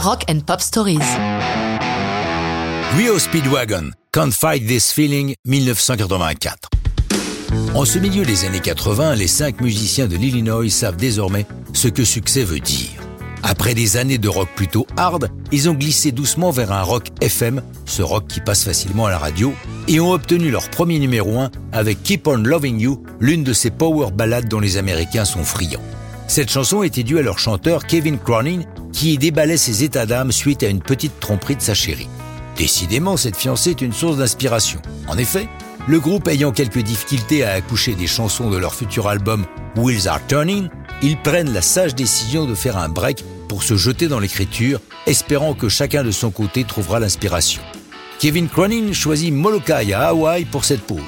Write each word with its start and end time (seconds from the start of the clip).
Rock 0.00 0.26
and 0.30 0.40
Pop 0.46 0.60
Stories. 0.60 1.00
Rio 2.96 3.18
Speedwagon, 3.18 3.90
Can't 4.12 4.30
Fight 4.30 4.64
This 4.64 4.92
Feeling, 4.92 5.34
1984. 5.44 6.68
En 7.74 7.84
ce 7.84 7.98
milieu 7.98 8.24
des 8.24 8.44
années 8.44 8.60
80, 8.60 9.16
les 9.16 9.26
cinq 9.26 9.60
musiciens 9.60 10.06
de 10.06 10.16
l'Illinois 10.16 10.70
savent 10.70 10.96
désormais 10.96 11.46
ce 11.72 11.88
que 11.88 12.04
succès 12.04 12.44
veut 12.44 12.60
dire. 12.60 12.90
Après 13.42 13.74
des 13.74 13.96
années 13.96 14.18
de 14.18 14.28
rock 14.28 14.48
plutôt 14.54 14.86
hard, 14.96 15.30
ils 15.50 15.68
ont 15.68 15.74
glissé 15.74 16.12
doucement 16.12 16.52
vers 16.52 16.70
un 16.70 16.82
rock 16.82 17.08
FM, 17.20 17.60
ce 17.84 18.02
rock 18.02 18.28
qui 18.28 18.40
passe 18.40 18.62
facilement 18.62 19.06
à 19.06 19.10
la 19.10 19.18
radio, 19.18 19.52
et 19.88 19.98
ont 19.98 20.12
obtenu 20.12 20.52
leur 20.52 20.70
premier 20.70 21.00
numéro 21.00 21.40
1 21.40 21.50
avec 21.72 22.04
Keep 22.04 22.28
On 22.28 22.36
Loving 22.36 22.78
You, 22.78 23.02
l'une 23.18 23.42
de 23.42 23.52
ces 23.52 23.70
power 23.70 24.12
ballades 24.12 24.48
dont 24.48 24.60
les 24.60 24.76
Américains 24.76 25.24
sont 25.24 25.44
friands. 25.44 25.82
Cette 26.28 26.50
chanson 26.50 26.82
était 26.82 27.04
due 27.04 27.18
à 27.18 27.22
leur 27.22 27.38
chanteur 27.38 27.86
Kevin 27.86 28.18
Cronin, 28.18 28.60
qui 28.98 29.16
déballait 29.16 29.56
ses 29.56 29.84
états 29.84 30.06
d'âme 30.06 30.32
suite 30.32 30.64
à 30.64 30.66
une 30.66 30.82
petite 30.82 31.20
tromperie 31.20 31.54
de 31.54 31.62
sa 31.62 31.72
chérie. 31.72 32.08
Décidément, 32.56 33.16
cette 33.16 33.36
fiancée 33.36 33.70
est 33.70 33.80
une 33.80 33.92
source 33.92 34.16
d'inspiration. 34.16 34.82
En 35.06 35.16
effet, 35.16 35.48
le 35.86 36.00
groupe 36.00 36.26
ayant 36.26 36.50
quelques 36.50 36.82
difficultés 36.82 37.44
à 37.44 37.52
accoucher 37.52 37.94
des 37.94 38.08
chansons 38.08 38.50
de 38.50 38.56
leur 38.56 38.74
futur 38.74 39.06
album 39.06 39.46
Wheels 39.76 40.08
Are 40.08 40.18
Turning, 40.26 40.68
ils 41.00 41.16
prennent 41.16 41.52
la 41.52 41.62
sage 41.62 41.94
décision 41.94 42.44
de 42.44 42.56
faire 42.56 42.76
un 42.76 42.88
break 42.88 43.24
pour 43.48 43.62
se 43.62 43.76
jeter 43.76 44.08
dans 44.08 44.18
l'écriture, 44.18 44.80
espérant 45.06 45.54
que 45.54 45.68
chacun 45.68 46.02
de 46.02 46.10
son 46.10 46.32
côté 46.32 46.64
trouvera 46.64 46.98
l'inspiration. 46.98 47.62
Kevin 48.18 48.48
Cronin 48.48 48.92
choisit 48.92 49.32
Molokai 49.32 49.92
à 49.92 50.08
Hawaï 50.08 50.44
pour 50.44 50.64
cette 50.64 50.82
pause. 50.82 50.98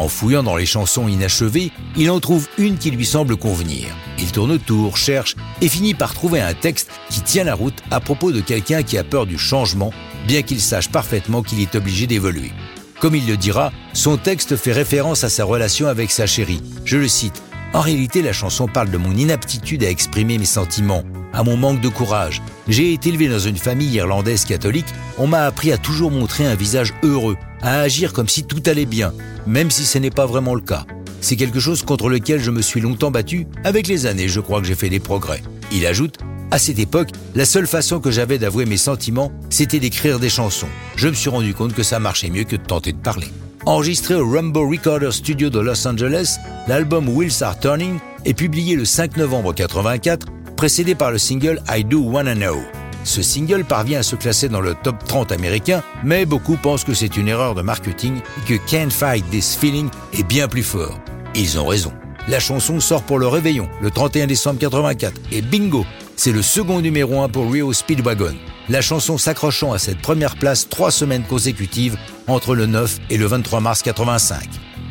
En 0.00 0.08
fouillant 0.08 0.42
dans 0.42 0.56
les 0.56 0.64
chansons 0.64 1.08
inachevées, 1.08 1.72
il 1.94 2.10
en 2.10 2.20
trouve 2.20 2.48
une 2.56 2.78
qui 2.78 2.90
lui 2.90 3.04
semble 3.04 3.36
convenir. 3.36 3.88
Il 4.18 4.32
tourne 4.32 4.52
autour, 4.52 4.96
cherche 4.96 5.36
et 5.60 5.68
finit 5.68 5.92
par 5.92 6.14
trouver 6.14 6.40
un 6.40 6.54
texte 6.54 6.90
qui 7.10 7.20
tient 7.20 7.44
la 7.44 7.54
route 7.54 7.76
à 7.90 8.00
propos 8.00 8.32
de 8.32 8.40
quelqu'un 8.40 8.82
qui 8.82 8.96
a 8.96 9.04
peur 9.04 9.26
du 9.26 9.36
changement, 9.36 9.92
bien 10.26 10.40
qu'il 10.40 10.58
sache 10.58 10.88
parfaitement 10.88 11.42
qu'il 11.42 11.60
est 11.60 11.74
obligé 11.74 12.06
d'évoluer. 12.06 12.50
Comme 12.98 13.14
il 13.14 13.26
le 13.26 13.36
dira, 13.36 13.72
son 13.92 14.16
texte 14.16 14.56
fait 14.56 14.72
référence 14.72 15.22
à 15.22 15.28
sa 15.28 15.44
relation 15.44 15.86
avec 15.86 16.10
sa 16.10 16.26
chérie. 16.26 16.62
Je 16.86 16.96
le 16.96 17.06
cite. 17.06 17.42
En 17.74 17.80
réalité, 17.80 18.22
la 18.22 18.32
chanson 18.32 18.68
parle 18.68 18.90
de 18.90 18.96
mon 18.96 19.14
inaptitude 19.14 19.84
à 19.84 19.90
exprimer 19.90 20.38
mes 20.38 20.46
sentiments, 20.46 21.04
à 21.34 21.42
mon 21.42 21.58
manque 21.58 21.82
de 21.82 21.90
courage. 21.90 22.40
J'ai 22.68 22.94
été 22.94 23.10
élevé 23.10 23.28
dans 23.28 23.38
une 23.38 23.58
famille 23.58 23.92
irlandaise 23.92 24.46
catholique, 24.46 24.88
on 25.18 25.26
m'a 25.26 25.44
appris 25.44 25.72
à 25.72 25.78
toujours 25.78 26.10
montrer 26.10 26.46
un 26.46 26.54
visage 26.54 26.94
heureux, 27.02 27.36
à 27.62 27.80
agir 27.80 28.12
comme 28.12 28.28
si 28.28 28.44
tout 28.44 28.62
allait 28.66 28.86
bien, 28.86 29.12
même 29.46 29.70
si 29.70 29.84
ce 29.84 29.98
n'est 29.98 30.10
pas 30.10 30.26
vraiment 30.26 30.54
le 30.54 30.60
cas. 30.60 30.86
C'est 31.20 31.36
quelque 31.36 31.60
chose 31.60 31.82
contre 31.82 32.08
lequel 32.08 32.40
je 32.42 32.50
me 32.50 32.62
suis 32.62 32.80
longtemps 32.80 33.10
battu. 33.10 33.46
Avec 33.64 33.86
les 33.86 34.06
années, 34.06 34.28
je 34.28 34.40
crois 34.40 34.60
que 34.60 34.66
j'ai 34.66 34.74
fait 34.74 34.88
des 34.88 35.00
progrès. 35.00 35.42
Il 35.72 35.86
ajoute 35.86 36.18
à 36.52 36.58
cette 36.58 36.80
époque, 36.80 37.10
la 37.36 37.44
seule 37.44 37.68
façon 37.68 38.00
que 38.00 38.10
j'avais 38.10 38.38
d'avouer 38.38 38.66
mes 38.66 38.76
sentiments, 38.76 39.30
c'était 39.50 39.78
d'écrire 39.78 40.18
des 40.18 40.28
chansons. 40.28 40.66
Je 40.96 41.06
me 41.06 41.14
suis 41.14 41.30
rendu 41.30 41.54
compte 41.54 41.74
que 41.74 41.84
ça 41.84 42.00
marchait 42.00 42.28
mieux 42.28 42.42
que 42.42 42.56
de 42.56 42.62
tenter 42.62 42.92
de 42.92 42.98
parler. 42.98 43.28
Enregistré 43.66 44.16
au 44.16 44.28
Rumble 44.28 44.58
Recorder 44.58 45.12
Studio 45.12 45.48
de 45.48 45.60
Los 45.60 45.86
Angeles, 45.86 46.38
l'album 46.66 47.08
Wheels 47.08 47.42
Are 47.42 47.58
Turning 47.58 47.98
est 48.24 48.34
publié 48.34 48.74
le 48.74 48.84
5 48.84 49.16
novembre 49.16 49.54
84, 49.54 50.26
précédé 50.56 50.96
par 50.96 51.12
le 51.12 51.18
single 51.18 51.62
I 51.68 51.84
Do 51.84 52.00
Wanna 52.00 52.34
Know. 52.34 52.79
Ce 53.04 53.22
single 53.22 53.64
parvient 53.64 54.00
à 54.00 54.02
se 54.02 54.16
classer 54.16 54.48
dans 54.48 54.60
le 54.60 54.74
top 54.74 54.96
30 55.06 55.32
américain, 55.32 55.82
mais 56.04 56.26
beaucoup 56.26 56.56
pensent 56.56 56.84
que 56.84 56.94
c'est 56.94 57.16
une 57.16 57.28
erreur 57.28 57.54
de 57.54 57.62
marketing 57.62 58.18
et 58.18 58.48
que 58.48 58.70
Can't 58.70 58.90
Fight 58.90 59.24
This 59.30 59.56
Feeling 59.56 59.88
est 60.12 60.22
bien 60.22 60.48
plus 60.48 60.62
fort. 60.62 60.98
Ils 61.34 61.58
ont 61.58 61.66
raison. 61.66 61.92
La 62.28 62.40
chanson 62.40 62.80
sort 62.80 63.02
pour 63.02 63.18
le 63.18 63.26
réveillon 63.26 63.68
le 63.80 63.90
31 63.90 64.26
décembre 64.26 64.58
84 64.58 65.14
et 65.32 65.40
bingo, 65.40 65.86
c'est 66.16 66.32
le 66.32 66.42
second 66.42 66.80
numéro 66.80 67.22
1 67.22 67.30
pour 67.30 67.50
Rio 67.50 67.72
Speedwagon. 67.72 68.34
La 68.68 68.82
chanson 68.82 69.16
s'accrochant 69.16 69.72
à 69.72 69.78
cette 69.78 70.00
première 70.00 70.36
place 70.36 70.68
trois 70.68 70.90
semaines 70.90 71.24
consécutives 71.24 71.96
entre 72.26 72.54
le 72.54 72.66
9 72.66 72.98
et 73.08 73.16
le 73.16 73.26
23 73.26 73.60
mars 73.60 73.82
85. 73.82 74.38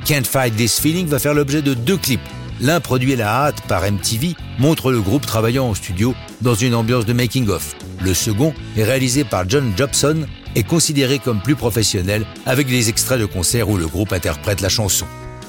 Can't 0.05 0.23
Fight 0.23 0.55
This 0.55 0.79
Feeling 0.79 1.07
va 1.07 1.19
faire 1.19 1.33
l'objet 1.33 1.61
de 1.61 1.73
deux 1.75 1.97
clips. 1.97 2.19
L'un 2.61 2.79
produit 2.81 3.15
la 3.15 3.45
hâte 3.45 3.61
par 3.67 3.89
MTV 3.89 4.35
montre 4.57 4.91
le 4.91 5.01
groupe 5.01 5.25
travaillant 5.25 5.69
au 5.69 5.75
studio 5.75 6.13
dans 6.41 6.55
une 6.55 6.75
ambiance 6.75 7.05
de 7.05 7.13
making-of. 7.13 7.75
Le 8.01 8.13
second 8.13 8.53
est 8.77 8.83
réalisé 8.83 9.23
par 9.23 9.47
John 9.47 9.71
Jobson 9.77 10.25
et 10.55 10.63
considéré 10.63 11.19
comme 11.19 11.41
plus 11.41 11.55
professionnel 11.55 12.25
avec 12.45 12.67
des 12.67 12.89
extraits 12.89 13.19
de 13.19 13.25
concerts 13.25 13.69
où 13.69 13.77
le 13.77 13.87
groupe 13.87 14.11
interprète 14.11 14.61
la 14.61 14.69
chanson. 14.69 15.05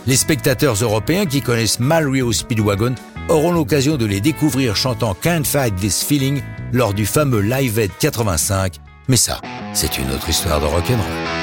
Les 0.06 0.16
spectateurs 0.16 0.76
européens 0.76 1.26
qui 1.26 1.43
connaissent 1.43 1.81
mal 1.81 2.09
Rio 2.09 2.32
Speedwagon 2.32 2.94
auront 3.28 3.53
l'occasion 3.53 3.97
de 3.97 4.06
les 4.06 4.21
découvrir 4.21 4.77
chantant 4.77 5.15
Can't 5.15 5.44
Fight 5.44 5.75
This 5.77 6.03
Feeling 6.03 6.42
lors 6.72 6.94
du 6.94 7.06
fameux 7.06 7.41
Live 7.41 7.78
Aid 7.78 7.91
85. 7.98 8.77
Mais 9.09 9.16
ça, 9.16 9.41
c'est 9.75 9.98
une 9.98 10.10
autre 10.10 10.28
histoire 10.28 10.60
de 10.60 10.66
rock'n'roll. 10.66 11.40